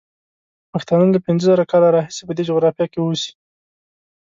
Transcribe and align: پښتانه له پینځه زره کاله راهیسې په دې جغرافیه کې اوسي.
پښتانه 0.71 1.05
له 1.13 1.19
پینځه 1.25 1.45
زره 1.49 1.63
کاله 1.71 1.89
راهیسې 1.95 2.23
په 2.27 2.33
دې 2.37 2.43
جغرافیه 2.49 2.85
کې 2.91 2.99
اوسي. 3.01 3.31